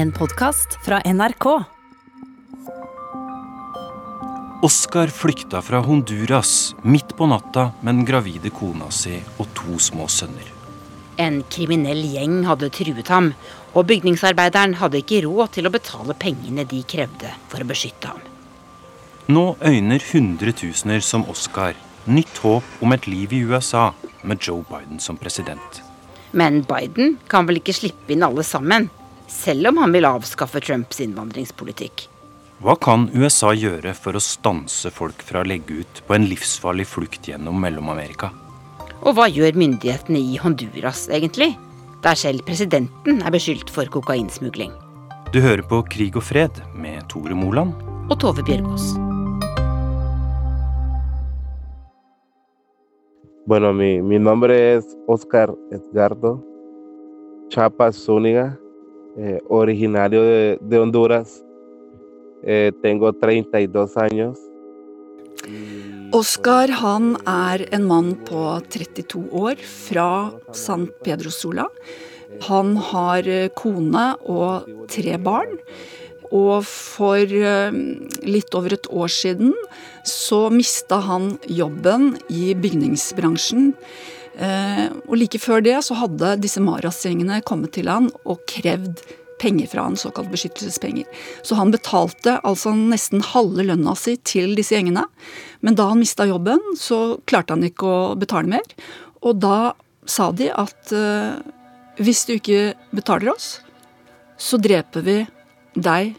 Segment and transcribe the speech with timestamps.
[0.00, 1.46] En podkast fra NRK.
[4.62, 10.06] Oscar flykta fra Honduras midt på natta med den gravide kona si og to små
[10.08, 10.46] sønner.
[11.20, 13.28] En kriminell gjeng hadde truet ham,
[13.76, 18.22] og bygningsarbeideren hadde ikke råd til å betale pengene de krevde for å beskytte ham.
[19.28, 21.76] Nå øyner hundretusener som Oscar
[22.06, 23.90] nytt håp om et liv i USA
[24.22, 25.82] med Joe Biden som president.
[26.32, 28.88] Men Biden kan vel ikke slippe inn alle sammen,
[29.30, 32.08] selv om han vil avskaffe Trumps innvandringspolitikk.
[32.60, 36.84] Hva kan USA gjøre for å stanse folk fra å legge ut på en livsfarlig
[36.90, 38.28] flukt gjennom Mellom-Amerika?
[39.00, 41.54] Og hva gjør myndighetene i Honduras egentlig,
[42.04, 44.74] der selv presidenten er beskyldt for kokainsmugling?
[45.32, 47.72] Du hører på Krig og fred med Tore Moland.
[48.10, 48.90] Og Tove Bjørgaas.
[53.48, 56.36] Bueno, mi, mi nombre es Oscar Edgardo
[57.50, 58.52] Chapas Zúñiga,
[59.16, 61.42] eh, originario de, de Honduras.
[62.42, 64.38] Eh, tengo 32 años.
[66.12, 71.68] Oskar han er en mann på 32 år fra San Pedro Sola.
[72.48, 75.58] Han har eh, kone og tre barn.
[76.30, 77.78] Og for eh,
[78.26, 79.54] litt over et år siden
[80.06, 83.74] så mista han jobben i bygningsbransjen.
[84.40, 89.02] Eh, og like før det så hadde disse Maras-gjengene kommet til han og krevd
[89.40, 91.06] penger fra han, såkalt beskyttelsespenger.
[91.42, 95.06] Så han betalte altså nesten halve lønna si til disse gjengene.
[95.64, 98.76] Men da han mista jobben, så klarte han ikke å betale mer.
[99.24, 99.72] Og da
[100.08, 101.40] sa de at uh,
[102.00, 103.58] hvis du ikke betaler oss,
[104.40, 105.18] så dreper vi
[105.76, 106.14] deg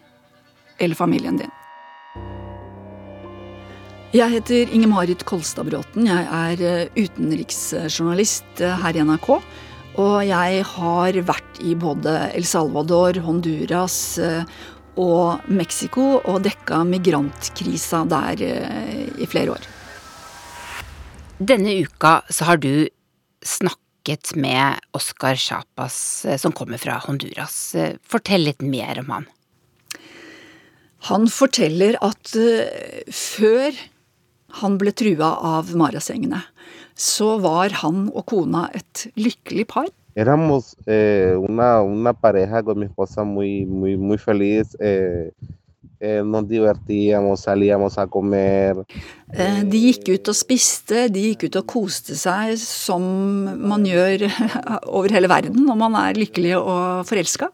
[0.82, 1.61] eller familien din.
[4.12, 6.04] Jeg heter Inger-Marit Kolstad Bråten.
[6.04, 9.28] Jeg er utenriksjournalist her i NRK.
[10.03, 13.95] Og jeg har vært i både El Salvador, Honduras
[15.00, 18.44] og Mexico og dekka migrantkrisa der
[19.16, 19.70] i flere år.
[21.40, 22.91] Denne uka så har du
[23.47, 27.78] snakket med Oscar Chapas, som kommer fra Honduras.
[28.03, 29.31] Fortell litt mer om han.
[31.07, 32.36] Han forteller at
[33.16, 33.72] før
[34.59, 36.41] han ble trua av Marasengene,
[36.95, 39.89] så var han og kona et lykkelig par.
[40.13, 44.75] Éramos eh, una, una, pareja con mi esposa muy, muy, muy feliz.
[44.79, 45.31] Eh,
[46.01, 48.75] eh, nos divertíamos, salíamos a comer.
[49.63, 53.01] De gikk ut og spiste, de gikk ut og koste seg som
[53.56, 54.28] man gjør
[54.97, 57.47] over hele verden når man er lykkelig og forelska.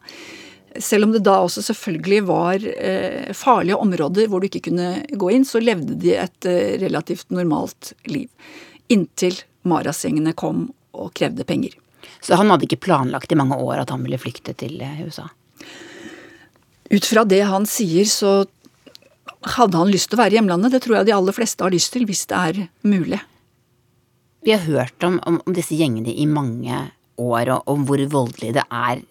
[0.82, 5.30] Selv om det da også selvfølgelig var eh, farlige områder hvor du ikke kunne gå
[5.34, 8.28] inn, så levde de et eh, relativt normalt liv.
[8.92, 11.74] Inntil Maras-gjengene kom og krevde penger.
[12.24, 15.28] Så han hadde ikke planlagt i mange år at han ville flykte til USA?
[16.88, 18.46] Ut fra det han sier, så
[19.58, 20.72] hadde han lyst til å være i hjemlandet.
[20.74, 23.20] Det tror jeg de aller fleste har lyst til, hvis det er mulig.
[24.46, 26.80] Vi har hørt om, om, om disse gjengene i mange
[27.18, 29.02] år, og om hvor voldelig det er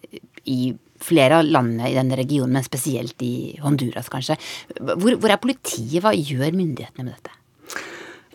[0.48, 0.72] i
[1.04, 4.38] flere av landene i denne regionen, men spesielt i Honduras, kanskje.
[4.78, 6.00] Hvor, hvor er politiet?
[6.04, 7.34] Hva gjør myndighetene med dette?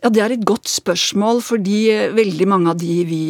[0.03, 3.23] Ja, Det er et godt spørsmål, fordi veldig mange av de vi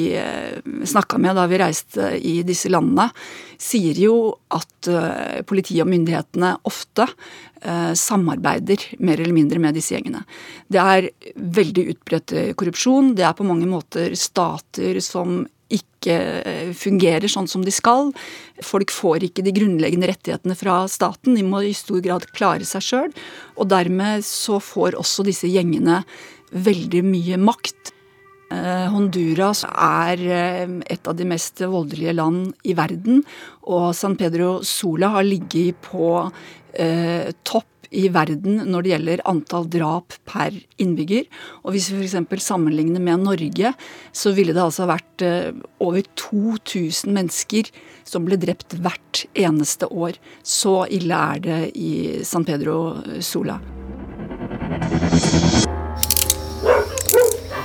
[0.90, 3.12] snakka med da vi reiste i disse landene,
[3.62, 4.16] sier jo
[4.50, 4.90] at
[5.46, 7.06] politiet og myndighetene ofte
[7.94, 10.24] samarbeider mer eller mindre med disse gjengene.
[10.66, 13.14] Det er veldig utbredt korrupsjon.
[13.14, 16.18] Det er på mange måter stater som ikke
[16.78, 18.12] fungerer sånn som de skal.
[18.64, 21.38] Folk får ikke de grunnleggende rettighetene fra staten.
[21.38, 23.12] De må i stor grad klare seg sjøl.
[23.58, 26.04] Og dermed så får også disse gjengene
[26.54, 27.94] veldig mye makt.
[28.94, 30.22] Honduras er
[30.86, 33.24] et av de mest voldelige land i verden,
[33.66, 36.10] og San Pedro Sola har ligget på
[36.78, 41.28] eh, topp i verden når det gjelder antall drap per innbygger.
[41.64, 42.46] Og hvis vi f.eks.
[42.46, 43.74] sammenligner med Norge,
[44.12, 45.26] så ville det altså vært
[45.84, 47.70] over 2000 mennesker
[48.08, 50.18] som ble drept hvert eneste år.
[50.42, 52.98] Så ille er det i San Pedro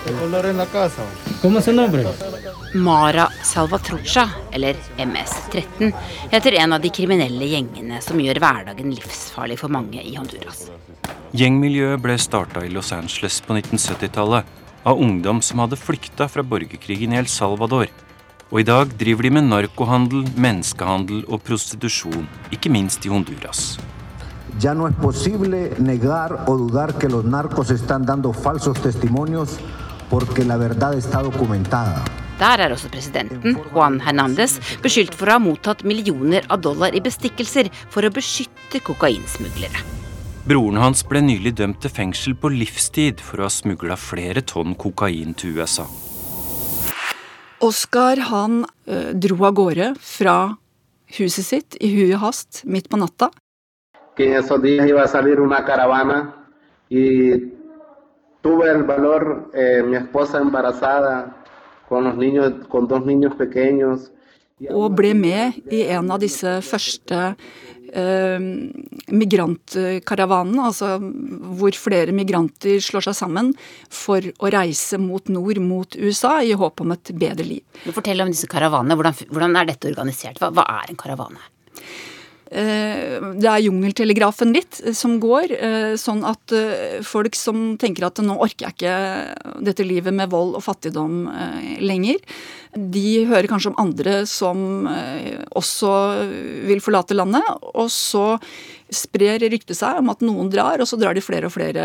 [0.09, 2.05] Sola.
[2.75, 5.93] Mara Salvatrucha, eller MS-13,
[6.31, 10.67] heter en av de kriminelle gjengene som gjør hverdagen livsfarlig for mange i Honduras.
[11.37, 14.49] Gjengmiljøet ble starta i Los Angeles på 1970-tallet
[14.89, 17.93] av ungdom som hadde flykta fra borgerkrigen i El Salvador.
[18.49, 23.77] Og i dag driver de med narkohandel, menneskehandel og prostitusjon, ikke minst i Honduras.
[24.63, 29.59] Ya no es posible negar o dudar que los narcos están dando falsos testimonios
[30.11, 32.05] porque la verdad está documentada.
[32.39, 37.01] Der er også presidenten, Juan Hernandez, beskyldt for å ha mottatt millioner av dollar i
[37.03, 39.83] bestikkelser for å beskytte kokainsmuglere.
[40.47, 44.77] Broren hans ble nylig dømt til fengsel på livstid for å ha smugla flere tonn
[44.79, 45.85] kokain til USA.
[47.61, 50.39] Oskar han ø, dro av gårde fra
[51.19, 53.33] huset sitt i hui og hast midt på natta.
[54.19, 56.35] que en esos días iba a salir una caravana
[56.89, 57.58] y
[58.49, 61.37] tuve el valor, eh, mi esposa embarazada,
[61.89, 64.11] con los niños, con dos niños pequeños.
[64.75, 67.19] og ble med i en av disse første
[67.95, 68.41] eh,
[69.21, 70.97] migrantkaravanene, altså
[71.61, 73.53] hvor flere migranter slår seg sammen
[73.87, 77.63] for å reise mot nord, mot USA, i håp om et bedre liv.
[77.87, 78.99] Fortell om disse karavanene.
[78.99, 80.43] Hvordan, hvordan er dette organisert?
[80.43, 81.39] Hva, hva er en karavane?
[82.51, 86.55] Eh, Det er jungeltelegrafen litt eh, som går, eh, sånn at
[87.05, 91.27] folk som tenker at nå orker jeg ikke dette livet med vold og fattigdom
[91.85, 92.17] lenger,
[92.93, 95.93] de hører kanskje om andre som eh, også
[96.69, 97.45] vil forlate landet,
[97.75, 98.37] og så
[98.95, 101.85] sprer ryktet seg om at noen drar, og så drar de flere og flere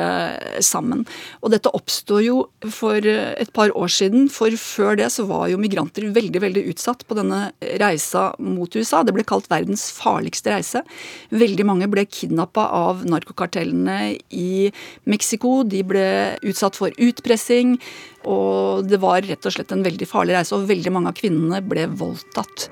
[0.64, 1.04] sammen.
[1.44, 2.38] Og dette oppstod jo
[2.72, 7.04] for et par år siden, for før det så var jo migranter veldig, veldig utsatt
[7.08, 7.42] på denne
[7.82, 9.04] reisa mot USA.
[9.04, 10.84] Det ble kalt verdens farligste reise.
[11.34, 14.72] Veldig mange ble kidnappa av narkokartellene i
[15.10, 15.62] Mexico.
[15.68, 16.08] De ble
[16.48, 17.78] utsatt for utpressing,
[18.30, 21.62] og det var rett og slett en veldig farlig reise, og veldig mange av kvinnene
[21.66, 22.70] ble voldtatt.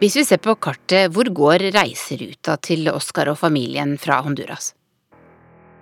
[0.00, 4.74] Hvis vi ser på kartet, hvor går reiseruta til Oscar og familien fra Honduras?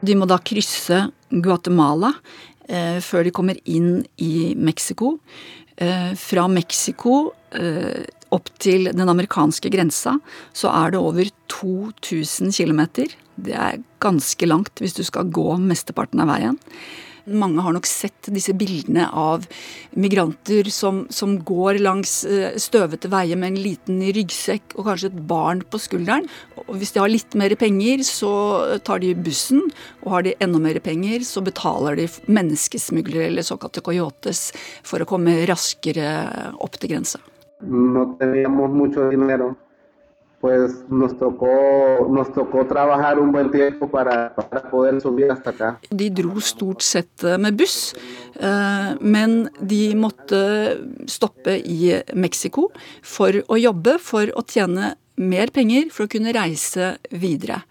[0.04, 1.00] De må da krysse
[1.32, 2.12] Guatemala
[2.68, 5.16] eh, før de kommer inn i Mexico.
[5.74, 8.04] Eh, fra Mexico eh,
[8.34, 10.16] opp til den amerikanske grensa
[10.54, 12.84] så er det over 2000 km.
[13.34, 16.60] Det er ganske langt hvis du skal gå mesteparten av veien.
[17.24, 19.46] Mange har nok sett disse bildene av
[19.96, 25.22] migranter som, som går langs eh, støvete veier med en liten ryggsekk og kanskje et
[25.30, 26.28] barn på skulderen.
[26.66, 28.32] Og hvis de har litt mer penger, så
[28.84, 29.64] tar de bussen.
[30.04, 34.50] Og har de enda mer penger, så betaler de menneskesmuglere eller såkalte coyotes
[34.84, 36.08] for å komme raskere
[36.60, 37.22] opp til grensa.
[37.64, 39.54] no
[40.44, 45.78] pues nos tocó, nos tocó trabajar un buen tiempo para, para poder subir hasta acá.
[45.88, 47.94] De dro stort sett eh, med buss,
[48.36, 50.40] eh, men de måtte
[51.08, 52.66] stoppe i Mexico
[53.00, 57.62] for å jobbe, for å tjene mer penger for å kunne reise videre.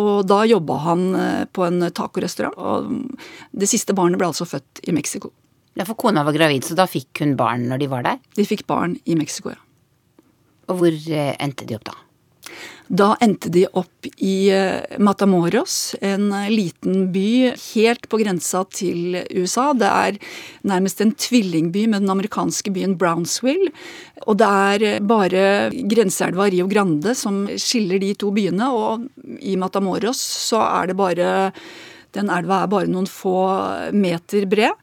[0.00, 4.86] Og da jobba han eh, på en tacorestaurant, og det siste barnet ble altså født
[4.88, 5.34] i Mexico.
[5.76, 8.24] Ja, for kona var gravid, så da fikk hun barn når de var der?
[8.40, 9.60] De fikk barn i Mexico, ja.
[10.72, 12.00] Og hvor endte de opp da?
[12.86, 19.18] Da endte de opp i eh, Matamoros, en eh, liten by helt på grensa til
[19.34, 19.72] USA.
[19.74, 20.18] Det er
[20.70, 23.72] nærmest en tvillingby med den amerikanske byen Brownsville.
[24.30, 25.42] Og det er eh, bare
[25.90, 29.08] grenseelva Rio Grande som skiller de to byene, og
[29.42, 31.34] i Matamoros så er det bare
[32.16, 33.34] Den elva er bare noen få
[33.92, 34.78] meter bred.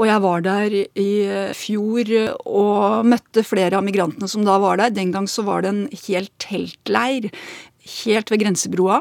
[0.00, 1.10] Og jeg var der i
[1.52, 2.10] fjor
[2.48, 4.94] og møtte flere av migrantene som da var der.
[4.96, 7.28] Den gang så var det en hel teltleir
[8.04, 9.00] helt ved grensebroa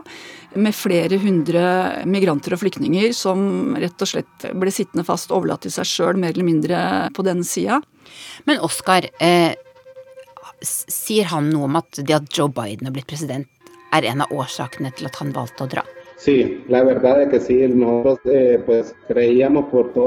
[0.60, 1.64] med flere hundre
[2.10, 6.34] migranter og flyktninger som rett og slett ble sittende fast, overlatt til seg sjøl mer
[6.34, 6.82] eller mindre
[7.16, 7.82] på den sida.
[8.50, 9.54] Men Oskar, eh,
[10.64, 13.48] sier han noe om at det at Joe Biden har blitt president,
[13.94, 15.86] er en av årsakene til at han valgte å dra?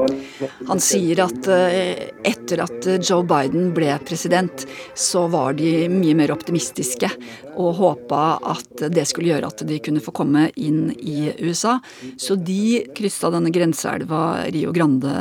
[0.04, 0.57] Eh.
[0.69, 6.35] Han sier at eh, etter at Joe Biden ble president, så var de mye mer
[6.35, 7.09] optimistiske
[7.52, 8.21] og håpa
[8.52, 11.78] at det skulle gjøre at de kunne få komme inn i USA.
[12.21, 15.14] Så de kryssa denne grenseelva Rio Grande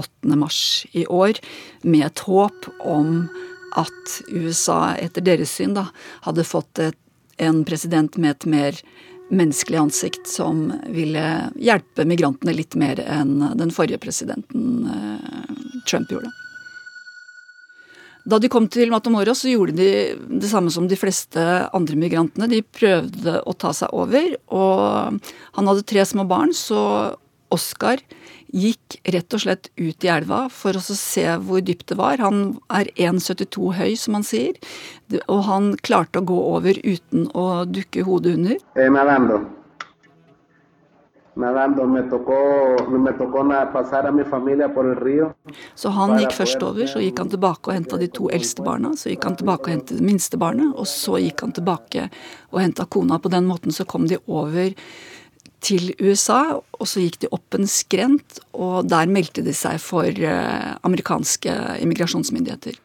[0.00, 0.32] 8.
[0.32, 0.62] mars
[0.96, 1.42] i år
[1.84, 3.28] med et håp om
[3.76, 5.90] at USA, etter deres syn, da,
[6.24, 6.96] hadde fått et,
[7.36, 8.80] en president med et mer
[9.28, 11.24] menneskelig ansikt som ville
[11.60, 16.32] hjelpe migrantene litt mer enn den forrige presidenten eh, Trump gjorde.
[18.28, 19.90] Da de kom til Matamoro, så gjorde de
[20.42, 21.40] det samme som de fleste
[21.72, 22.48] andre migrantene.
[22.50, 25.20] De prøvde å ta seg over, og
[25.56, 27.16] han hadde tre små barn, så
[27.48, 28.02] Oskar
[28.54, 32.22] gikk rett og slett ut i elva for å se hvor dypt det var.
[32.24, 34.56] Han er 1,72 høy, som han sier,
[35.26, 38.58] og han klarte å gå over uten å dukke hodet under.
[38.76, 39.42] Eh, nadando.
[41.38, 42.36] Nadando, me tocó,
[42.98, 43.44] me tocó.
[45.74, 48.90] Så han gikk først over, så gikk han tilbake og henta de to eldste barna.
[48.98, 52.08] Så gikk han tilbake og hentet det minste barnet, og så gikk han tilbake
[52.50, 53.20] og henta kona.
[53.22, 54.74] På den måten så kom de over
[55.64, 60.06] til USA, og så gikk de opp en skrent, og der meldte de seg for
[60.06, 62.78] eh, amerikanske immigrasjonsmyndigheter.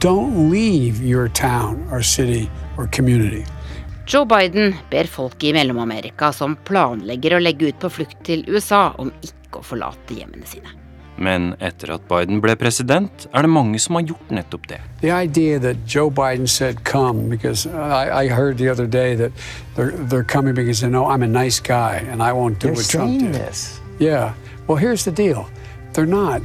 [0.00, 3.44] Don't leave your town or city or community.
[4.08, 8.94] Joe Biden ber folk i Mellom-Amerika som planlegger å legge ut på flukt til USA,
[8.96, 10.72] om ikke å forlate hjemmene sine.
[11.18, 14.78] Men etter at Biden ble president, er det mange som har gjort nettopp det.
[15.00, 19.32] The idea that Joe Biden said come, because I, I heard the other day that
[19.74, 22.76] they're, they're coming because they know I'm a nice guy and I won't do They're
[22.76, 23.34] what Trump did.
[23.34, 23.80] this.
[23.98, 24.34] Yeah.
[24.68, 25.48] Well, here's the deal.
[25.92, 26.42] They're not.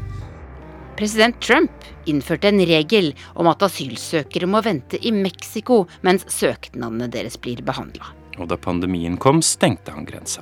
[0.97, 1.71] President Trump
[2.05, 8.09] innførte en regel om at asylsøkere må vente i Mexico mens søknadene deres blir behandla.
[8.41, 10.41] Og da pandemien kom, stengte han grensa.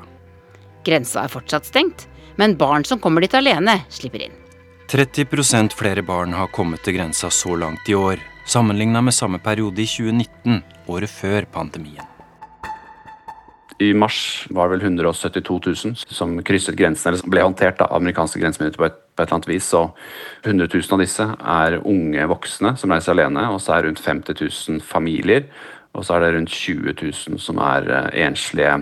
[0.87, 4.37] Grensa er fortsatt stengt, men barn som kommer dit alene, slipper inn.
[4.91, 9.79] 30% flere barn har kommet til grensa så langt i år, sammenligna med samme periode
[9.79, 12.07] i 2019, året før pandemien.
[13.81, 15.55] I mars var det vel 172
[15.87, 19.37] 000 som krysset grensen, eller som ble håndtert av amerikanske grensemyndigheter på, på et eller
[19.39, 19.69] annet vis.
[19.79, 19.95] Og
[20.43, 24.03] 100 000 av disse er unge voksne som reiser alene, og så er det rundt
[24.05, 25.47] 50 000 familier.
[25.97, 28.77] Og så er det rundt 20 000 som er eh, enslige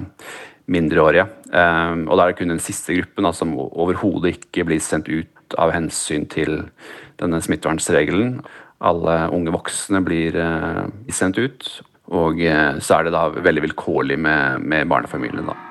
[0.69, 1.27] mindreårige.
[1.49, 5.09] Um, og da er det kun den siste gruppen da, som overhodet ikke blir sendt
[5.09, 6.61] ut av hensyn til
[7.21, 8.39] denne smittevernregelen.
[8.79, 11.65] Alle unge voksne blir eh, sendt ut,
[12.15, 15.68] og eh, så er det da veldig vilkårlig med, med barnefamiliene, da.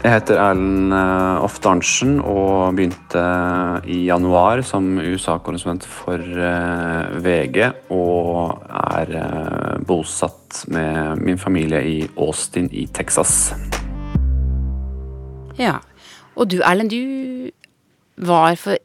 [0.00, 3.20] Jeg heter Erlend eh, Oft Arntzen og begynte
[3.84, 7.58] i januar som USA-korrespondent for eh, VG.
[7.92, 8.62] Og
[8.96, 13.52] er eh, bosatt med min familie i Austin i Texas.
[15.60, 15.76] Ja.
[16.32, 17.52] Og du Erlend, du
[18.24, 18.80] var for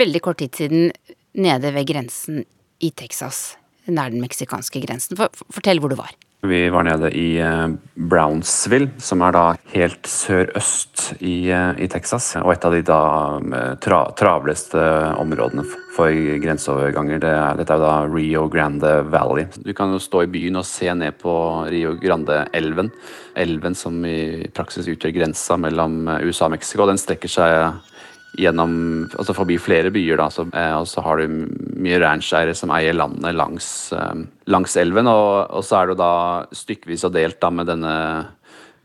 [0.00, 0.88] veldig kort tid siden
[1.36, 2.40] nede ved grensen
[2.80, 5.20] i Texas, nær den meksikanske grensen.
[5.20, 6.16] For, fortell hvor du var.
[6.44, 12.34] Vi var nede i eh, Brownsville, som er da helt sørøst i, eh, i Texas.
[12.42, 12.98] Og et av de da
[13.40, 14.82] eh, tra travleste
[15.22, 15.64] områdene
[15.96, 17.22] for grenseoverganger.
[17.22, 19.46] Det er, dette er da Rio Grande Valley.
[19.56, 21.32] Du kan jo stå i byen og se ned på
[21.72, 22.92] Rio Grande-elven.
[23.40, 26.84] Elven som i praksis utgjør grensa mellom USA og Mexico.
[26.90, 27.93] Den strekker seg
[28.38, 28.76] gjennom,
[29.14, 30.18] altså forbi flere byer.
[30.20, 31.44] Da, så, eh, og så har du
[31.80, 35.10] mye rancheiere som eier landet langs, eh, langs elven.
[35.10, 36.14] Og, og, så er det da
[36.54, 37.94] stykkevis og delt da, med denne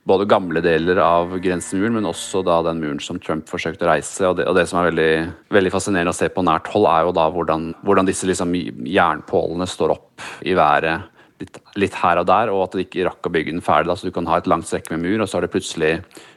[0.10, 4.26] både gamle deler av grensemuren, men også da den muren som Trump forsøkte å reise.
[4.26, 5.12] Og det, og det som er veldig,
[5.54, 8.56] veldig, fascinerende å se på nært hold, er jo da hvordan, hvordan disse liksom
[8.90, 11.10] jernpålene står opp i været.
[11.40, 13.88] Litt, litt, her og der, og at de ikke rakk å bygge den ferdig.
[13.88, 13.96] Da.
[13.96, 15.92] Så du kan ha et langt strekke med mur, og så er det plutselig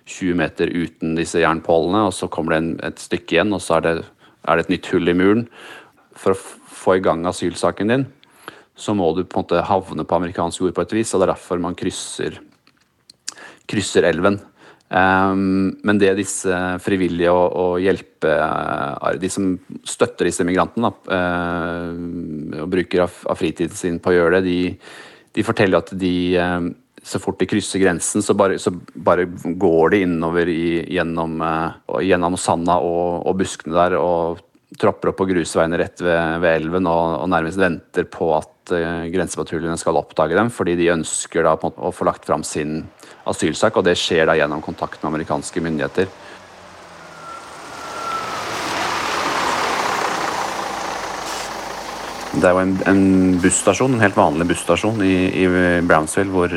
[0.06, 3.80] 20 meter uten disse jernpålene, og så kommer det en, et stykke igjen, og så
[3.80, 3.94] er det,
[4.47, 5.49] er det, et nytt hull i muren.
[6.14, 8.06] For å få i gang asylsaken din,
[8.78, 11.28] så må du på en måte havne på amerikansk jord på et vis, og det
[11.28, 12.38] er derfor man krysser,
[13.71, 14.38] krysser elven.
[14.92, 18.34] Um, men det disse frivillige og, og hjelpe
[19.22, 19.54] De som
[19.88, 25.30] støtter disse migrantene uh, og bruker av, av, fritiden sin på å gjøre det, de,
[25.38, 26.68] de forteller at de uh,
[27.02, 31.40] så fort de krysser grensen, så bare, så bare går de innover i, gjennom,
[32.04, 34.44] gjennom sanda og, og, buskene der og
[34.78, 39.08] tropper opp på grusveiene rett ved, ved elven og, og, nærmest venter på at uh,
[39.08, 42.82] grensepatruljene skal oppdage dem, fordi de ønsker da å få lagt fram sin
[43.28, 46.10] asylsak, og det skjer da gjennom kontakt med amerikanske myndigheter.
[52.32, 53.02] Det er jo en, en
[53.42, 55.48] busstasjon, en helt vanlig busstasjon i, i
[55.84, 56.54] Brownsville, hvor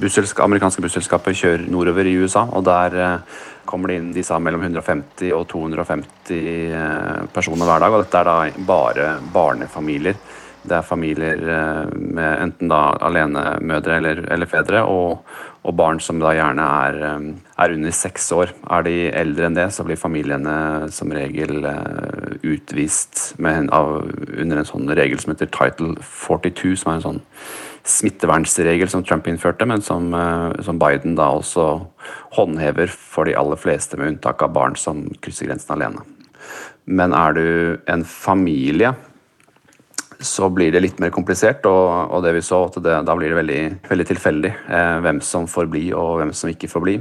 [0.00, 2.46] busselsk, amerikanske busselskaper kjører nordover i USA.
[2.50, 6.40] og Der uh, kommer det inn de sa mellom 150 og 250
[6.74, 7.92] uh, personer hver dag.
[7.94, 10.18] og Dette er da bare barnefamilier.
[10.64, 11.40] Det er familier
[11.94, 15.20] med enten da alenemødre eller, eller fedre, og,
[15.60, 16.96] og, barn som da gjerne er,
[17.58, 18.54] er, under seks år.
[18.72, 21.68] Er de eldre enn det, så blir familiene som regel
[22.40, 27.22] utvist med, av, under en sånn regel som heter Title 42, som er en sånn
[27.84, 30.08] smittevernsregel som Trump innførte, men som,
[30.64, 31.68] som, Biden da også
[32.38, 36.04] håndhever for de aller fleste, med unntak av barn som krysser grensen alene.
[36.84, 37.46] Men er du
[37.90, 38.94] en familie
[40.24, 43.32] så blir det litt mer komplisert, og, og det vi så, at det, da blir
[43.32, 46.98] det veldig, veldig tilfeldig eh, hvem som får bli og hvem som ikke får bli.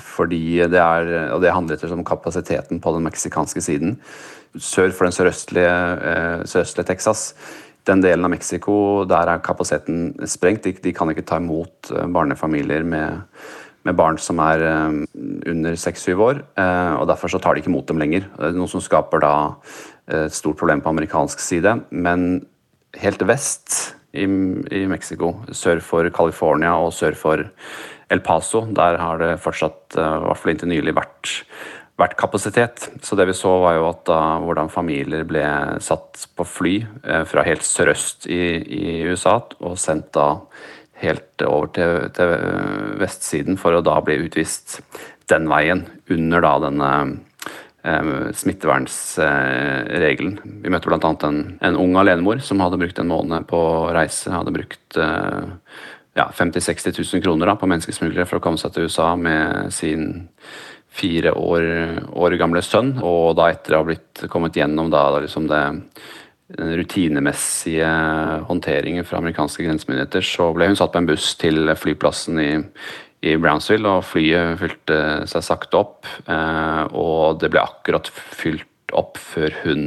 [0.00, 3.98] Fordi det er, og det handler etter om kapasiteten på den meksikanske siden.
[4.56, 5.74] Sør for den sørøstlige,
[6.12, 7.32] eh, sørøstlige Texas,
[7.88, 8.74] den delen av Mexico,
[9.08, 10.64] der er kapasiteten sprengt.
[10.64, 13.24] De, de kan ikke ta imot barnefamilier med,
[13.84, 15.00] med barn som er eh,
[15.50, 18.28] under seks-syv år, eh, og derfor så tar de ikke imot dem lenger.
[18.54, 19.34] Noe som skaper da
[20.12, 21.76] et stort problem på amerikansk side.
[21.94, 22.42] Men
[23.00, 27.44] helt vest i, i Mexico, sør for California og sør for
[28.12, 28.66] El Paso.
[28.74, 31.32] Der har det fortsatt, i hvert fall inntil nylig, vært,
[32.00, 32.90] vært kapasitet.
[33.04, 35.46] Så det vi så, var jo at da, hvordan familier ble
[35.84, 36.76] satt på fly
[37.28, 40.28] fra helt sørøst i, i USA og sendt da
[41.02, 42.36] helt over til, til,
[43.00, 44.80] vestsiden for å da bli utvist
[45.30, 47.12] den veien, under da denne eh,
[47.82, 50.38] smittevernsregelen.
[50.38, 51.14] Eh, Vi møtte bl.a.
[51.28, 53.62] En, en ung alenemor som hadde brukt en måned på
[53.94, 54.30] reise.
[54.30, 55.42] Hadde brukt eh,
[56.18, 59.72] ja, 50 000-60 000 kroner da, på menneskesmuglere for å komme seg til USA med
[59.74, 60.02] sin
[60.92, 61.62] fire år,
[62.12, 62.98] år gamle sønn.
[63.02, 65.62] Og da etter å ha blitt kommet gjennom da, liksom det
[66.52, 67.88] den rutinemessige
[68.48, 72.50] håndteringen fra amerikanske grensemyndigheter, så ble hun satt på en buss til flyplassen i,
[73.22, 74.98] i Brownsville, og flyet fylte
[75.30, 76.08] seg sakte opp.
[76.26, 79.84] Eh, og det ble akkurat fylt opp før hun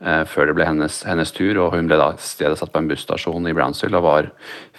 [0.00, 2.90] eh, før det ble hennes, hennes, tur, og hun ble da stedet satt på en
[2.90, 4.30] busstasjon i Brownsville og var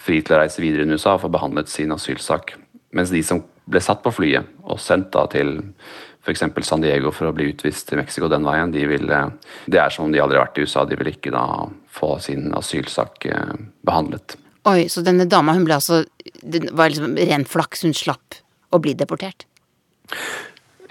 [0.05, 2.55] fri til å reise videre i USA og få behandlet sin asylsak.
[2.95, 5.57] Mens de som ble satt på flyet og sendt da til
[6.25, 6.45] f.eks.
[6.65, 9.19] San Diego for å bli utvist til Mexico den veien, de ville,
[9.69, 10.85] det er som om de aldri har vært i USA.
[10.87, 11.45] De vil ikke da
[11.91, 13.53] få sin asylsak eh,
[13.85, 14.39] behandlet.
[14.65, 16.01] Oi, så denne dama hun ble altså
[16.41, 18.39] Det var liksom ren flaks hun slapp
[18.73, 19.45] å bli deportert?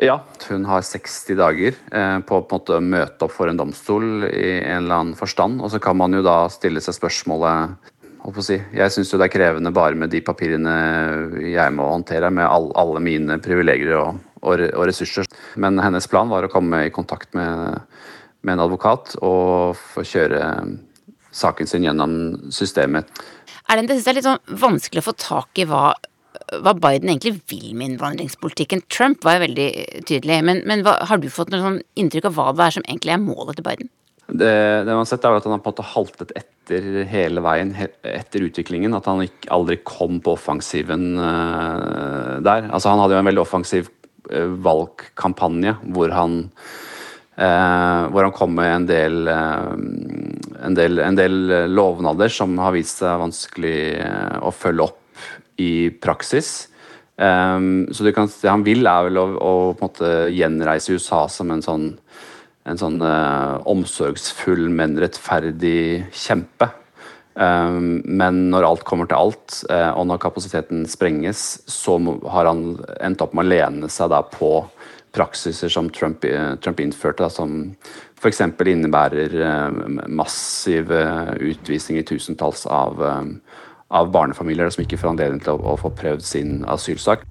[0.02, 4.56] Ja, hun har 60 dager eh, på, på å møte opp for en domstol i
[4.58, 5.60] en eller annen forstand.
[5.62, 7.92] Og så kan man jo da stille seg spørsmålet
[8.40, 8.56] Si.
[8.56, 10.72] Jeg syns jo det er krevende bare med de papirene
[11.44, 15.28] jeg må håndtere, med all, alle mine privilegier og, og, og, ressurser.
[15.60, 17.82] Men hennes plan var å komme i kontakt med,
[18.40, 20.40] med en advokat og få kjøre
[21.34, 22.16] saken sin gjennom
[22.54, 23.10] systemet.
[23.68, 25.90] Er det, det er litt sånn vanskelig å få tak i hva,
[26.60, 28.84] hva Biden egentlig vil med innvandringspolitikken.
[28.92, 29.68] Trump var jo veldig
[30.08, 32.86] tydelig, men, men hva, har du fått noe sånn inntrykk av hva det er som
[32.88, 33.92] egentlig er målet til Biden?
[34.24, 37.42] Det, det man har sett er at Han har på en måte haltet etter hele
[37.44, 38.96] veien etter utviklingen.
[38.96, 42.70] At han ikke, aldri kom på offensiven uh, der.
[42.70, 43.90] Altså Han hadde jo en veldig offensiv
[44.32, 46.42] uh, valgkampanje hvor han
[47.34, 51.34] hvor han kom med en del, en del, en del
[51.72, 53.78] lovnader som har vist seg vanskelig
[54.38, 55.24] å følge opp
[55.58, 56.52] i praksis.
[57.18, 59.90] Så kan, det han vil, er vel å, å
[60.30, 61.88] gjenreise USA som en sånn
[62.64, 66.70] en sånn eh, omsorgsfull, men rettferdig kjempe.
[67.34, 71.96] Men når alt kommer til alt, eh, og når kapasiteten sprenges, så
[72.30, 74.52] har han endt opp med å lene seg på
[75.14, 77.74] praksiser som Trump, eh, Trump innførte, da, som
[78.18, 78.40] f.eks.
[78.40, 79.70] innebærer eh,
[80.08, 83.58] massiv utvisning i tusentalls av, eh,
[83.94, 87.26] av barnefamilier som ikke får anledning til å, å få prøvd sin asylsak.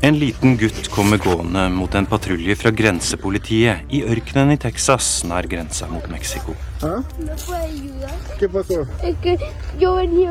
[0.00, 5.48] En liten gutt kommer gående mot en patrulje fra grensepolitiet i ørkenen i Texas nær
[5.50, 6.54] grensa mot Mexico.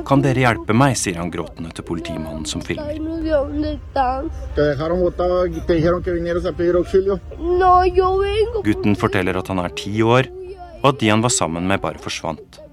[0.08, 2.95] Kan dere hjelpe meg, sier han gråtende til politimannen som filmer.
[8.69, 10.32] Gutten forteller at han er ti år,
[10.80, 12.63] og at de han var sammen med, bare forsvant.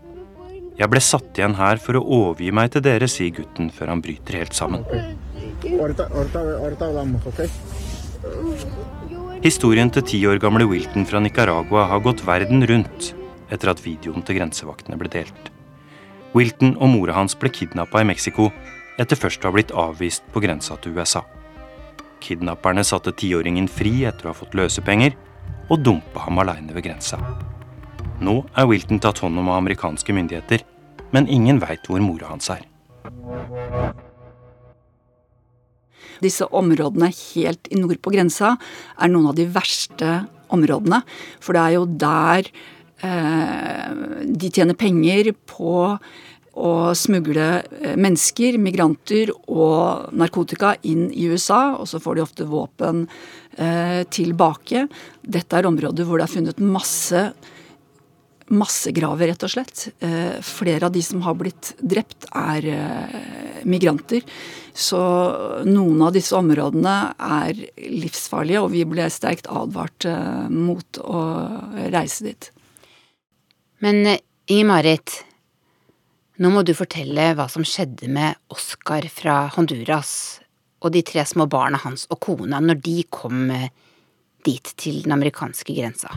[0.79, 4.03] Jeg ble satt igjen her for å overgi meg til dere, sier gutten før han
[4.03, 4.87] bryter helt sammen.
[5.65, 7.49] Ahorita, ahorita, ahorita hablamos, okay?
[9.45, 13.15] Historien til ti år gamle Wilton fra Nicaragua har gått verden rundt
[13.53, 15.51] etter at videoen til grensevaktene ble delt.
[16.35, 18.51] Wilton og mora hans ble kidnappa i Mexico
[19.01, 21.25] etter først å ha blitt avvist på grensa til USA.
[22.25, 25.17] Kidnapperne satte tiåringen fri etter å ha fått løsepenger,
[25.69, 27.19] og dumpa ham aleine ved grensa.
[28.25, 30.65] Nå er Wilton tatt hånd om av amerikanske myndigheter,
[31.13, 32.65] men ingen veit hvor mora hans er.
[36.23, 38.55] Disse områdene helt i nord på grensa
[38.99, 40.21] er noen av de verste
[40.55, 41.03] områdene.
[41.43, 42.51] For det er jo der
[43.05, 43.89] eh,
[44.25, 45.75] de tjener penger på
[46.55, 51.75] å smugle eh, mennesker, migranter og narkotika inn i USA.
[51.79, 53.07] Og så får de ofte våpen
[53.59, 54.87] eh, tilbake.
[55.23, 57.29] Dette er områder hvor det er funnet masse
[58.53, 59.89] massegraver, rett og slett.
[60.05, 63.19] Eh, flere av de som har blitt drept, er eh,
[63.69, 64.25] migranter.
[64.75, 65.01] Så
[65.69, 71.23] noen av disse områdene er livsfarlige, og vi ble sterkt advart eh, mot å
[71.95, 72.51] reise dit.
[73.85, 74.17] Men
[74.49, 75.19] Inger-Marit,
[76.43, 80.41] nå må du fortelle hva som skjedde med Oskar fra Honduras
[80.85, 83.53] og de tre små barna hans og kona når de kom
[84.45, 86.11] dit til den amerikanske grensa.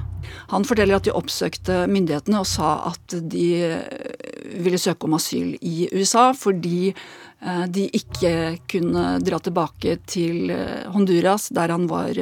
[0.51, 5.55] Han forteller at de oppsøkte myndighetene og sa at de eh, ville søke om asyl
[5.61, 8.33] i USA fordi eh, de ikke
[8.71, 12.17] kunne dra tilbake til eh, Honduras, der han var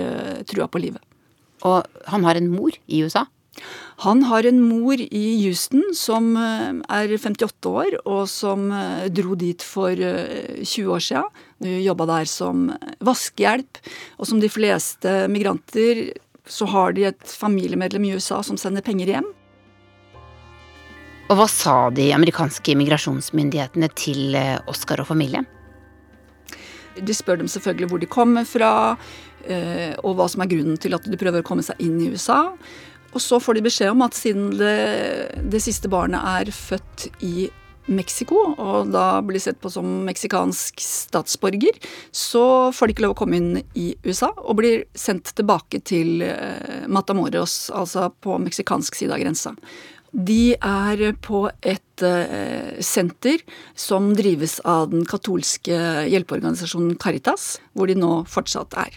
[0.50, 1.02] trua på livet.
[1.65, 3.26] Og han har en mor i USA?
[4.04, 8.68] Han har en mor i Houston som er 58 år, og som
[9.15, 11.45] dro dit for 20 år siden.
[11.63, 12.68] Jobba der som
[13.06, 13.80] vaskehjelp,
[14.20, 16.10] og som de fleste migranter
[16.46, 19.30] så har de et familiemedlem i USA som sender penger hjem.
[21.26, 24.36] Og hva sa de amerikanske immigrasjonsmyndighetene til
[24.70, 25.48] Oscar og familien?
[26.96, 28.74] De spør dem selvfølgelig hvor de kommer fra,
[30.04, 32.54] og hva som er grunnen til at de prøver å komme seg inn i USA.
[33.15, 34.76] Og så får de beskjed om at siden det,
[35.50, 37.48] det siste barnet er født i
[37.86, 41.78] Mexico, og da blir sett på som meksikansk statsborger,
[42.12, 46.24] så får de ikke lov å komme inn i USA, og blir sendt tilbake til
[46.26, 49.56] eh, Matamoros, altså på meksikansk side av grensa.
[50.15, 53.41] De er på et uh, senter
[53.76, 55.76] som drives av den katolske
[56.08, 58.95] hjelpeorganisasjonen Caritas, hvor de nå fortsatt er.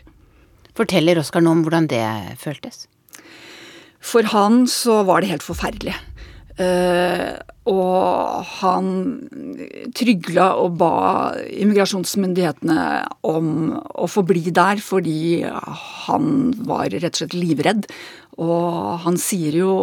[0.79, 2.05] Forteller Oskar noe om hvordan det
[2.38, 2.87] føltes?
[3.98, 5.96] For han så var det helt forferdelig.
[6.59, 7.38] Uh,
[7.71, 8.87] og han
[9.94, 10.92] trygla og ba
[11.47, 12.79] immigrasjonsmyndighetene
[13.29, 17.87] om å få bli der fordi han var rett og slett livredd.
[18.38, 19.75] Og han sier jo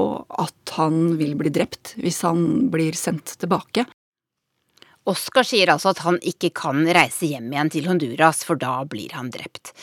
[0.42, 3.86] at han vil bli drept hvis han blir sendt tilbake.
[5.06, 9.14] Oskar sier altså at han ikke kan reise hjem igjen til Honduras, for da blir
[9.14, 9.76] han drept.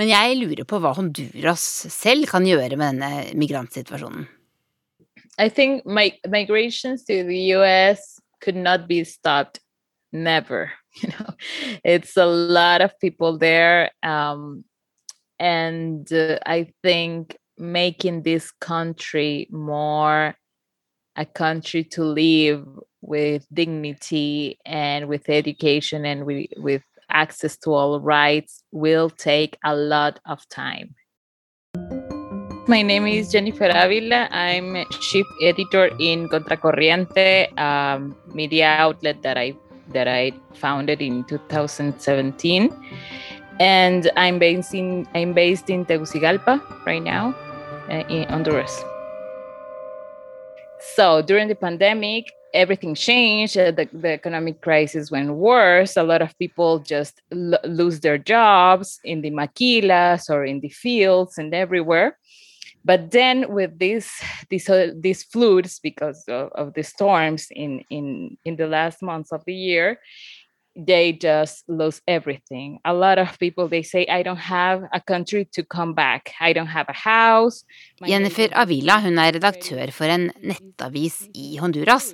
[0.00, 4.24] Men jeg lurer på hva Honduras selv kan gjøre med denne migrantsituasjonen.
[5.42, 9.58] I think my, migrations to the US could not be stopped.
[10.12, 10.72] Never.
[11.02, 11.34] You know,
[11.84, 13.90] it's a lot of people there.
[14.02, 14.62] Um,
[15.38, 20.36] and uh, I think making this country more
[21.16, 22.66] a country to live
[23.00, 29.74] with dignity and with education and with, with access to all rights will take a
[29.74, 30.94] lot of time.
[32.68, 34.28] My name is Jennifer Avila.
[34.30, 39.56] I'm chief editor in Contracorriente, um, media outlet that I
[39.88, 42.70] that I founded in 2017,
[43.58, 47.34] and I'm based in I'm based in Tegucigalpa right now,
[47.90, 48.84] uh, in Honduras.
[50.94, 53.58] So during the pandemic, everything changed.
[53.58, 55.96] Uh, the, the economic crisis went worse.
[55.96, 61.38] A lot of people just lose their jobs in the maquilas or in the fields
[61.38, 62.18] and everywhere.
[62.84, 64.10] But then with these
[64.50, 69.32] these uh, these floods because of, of the storms in in in the last months
[69.32, 70.00] of the year,
[70.74, 72.78] they just lose everything.
[72.84, 76.32] A lot of people they say I don't have a country to come back.
[76.40, 77.64] I don't have a house.
[78.06, 82.12] Jennifer Avila hun er redaktør for en nettavis i Honduras,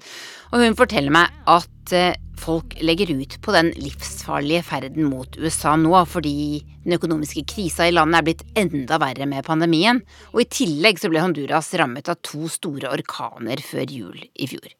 [0.53, 5.75] og hun forteller meg at eh, folk legger ut på den livsfarlige ferden mot USA
[5.77, 10.03] nå fordi den økonomiske krisa i landet er blitt enda verre med pandemien,
[10.35, 14.71] og i tillegg så ble Honduras rammet av to store orkaner før jul i fjor.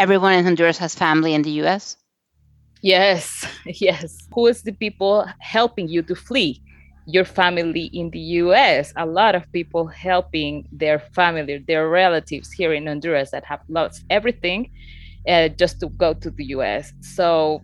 [0.00, 1.96] Everyone in Honduras has family in the US?
[2.82, 4.16] Yes, yes.
[4.34, 6.62] Who is the people helping you to flee?
[7.06, 8.92] Your family in the US.
[8.96, 14.04] A lot of people helping their family, their relatives here in Honduras that have lost
[14.10, 14.70] everything
[15.28, 16.92] uh, just to go to the US.
[17.00, 17.62] So,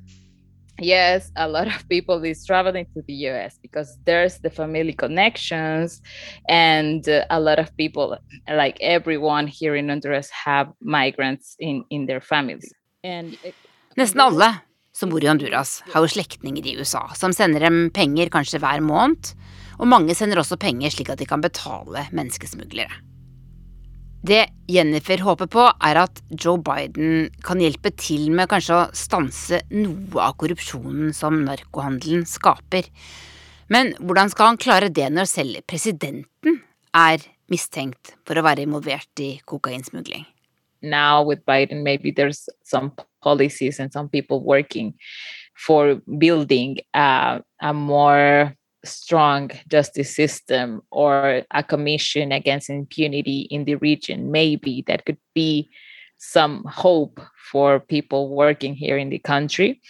[0.80, 6.02] yes, a lot of people is traveling to the US because there's the family connections,
[6.48, 12.06] and uh, a lot of people, like everyone here in Honduras, have migrants in in
[12.06, 12.72] their families.
[13.04, 13.54] And it,
[13.96, 14.65] Nesten alle
[14.96, 18.80] som bor i Honduras, har jo slektninger i USA som sender dem penger kanskje hver
[18.84, 19.34] måned,
[19.76, 23.02] og mange sender også penger slik at de kan betale menneskesmuglere.
[24.26, 29.60] Det Jennifer håper på, er at Joe Biden kan hjelpe til med kanskje å stanse
[29.70, 32.88] noe av korrupsjonen som narkohandelen skaper.
[33.70, 36.62] Men hvordan skal han klare det når selv presidenten
[36.96, 40.24] er mistenkt for å være involvert i kokainsmugling?
[40.82, 42.92] now with Biden, maybe there's some
[43.28, 44.94] policies and some people working
[45.66, 53.74] for building uh, a more strong justice system or a commission against impunity in the
[53.76, 54.30] region.
[54.30, 55.68] Maybe that could be
[56.18, 59.80] some hope for people working here in the country.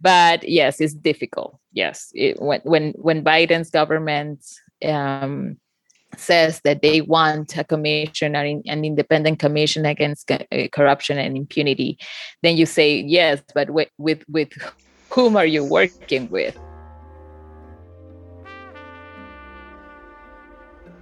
[0.00, 1.58] But yes, it's difficult.
[1.72, 4.44] Yes, it, when when when Biden's government
[4.84, 5.56] um,
[6.18, 10.38] says that they want a commission, an, independent commission against uh,
[10.72, 11.98] corruption and impunity,
[12.42, 14.50] then you say yes, but with, with, with
[15.10, 16.56] whom are you working with?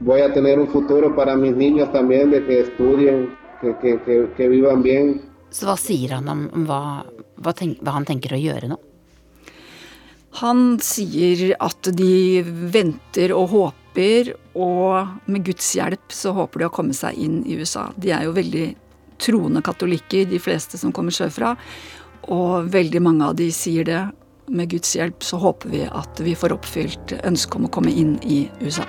[0.00, 4.28] Voy a tener un futuro para mis niños también, de que estudien, que, que, que,
[4.36, 5.30] que vivan bien.
[5.50, 6.80] Så hva sier han om, om hva,
[7.38, 8.80] hva, tenk, hva han tenker å gjøre nå?
[10.40, 12.42] Han sier at de
[12.74, 17.54] venter og håper og med Guds hjelp så håper de å komme seg inn i
[17.60, 17.92] USA.
[17.94, 18.66] De er jo veldig
[19.22, 21.54] troende katolikker, de fleste som kommer sørfra.
[22.34, 24.02] Og veldig mange av de sier det.
[24.50, 28.18] Med Guds hjelp så håper vi at vi får oppfylt ønsket om å komme inn
[28.26, 28.84] i USA.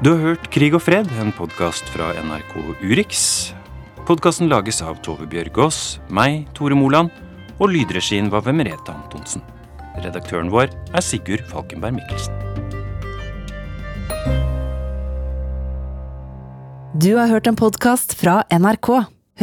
[0.00, 3.24] Du har hørt Krig og fred, en podkast fra NRK Urix.
[4.10, 7.12] Podkasten lages av Tove Bjørgaas, meg, Tore Moland,
[7.62, 9.44] og lydregien var ved Merete Antonsen.
[10.02, 12.34] Redaktøren vår er Sigurd Falkenberg Mikkelsen.
[16.98, 18.90] Du har hørt en podkast fra NRK.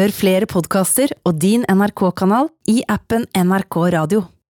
[0.02, 4.28] Hør flere podkaster og din NRK-kanal i appen NRK Radio.